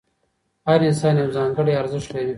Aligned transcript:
هر 0.67 0.79
انسان 0.89 1.15
یو 1.21 1.33
ځانګړی 1.37 1.79
ارزښت 1.81 2.09
لري. 2.13 2.29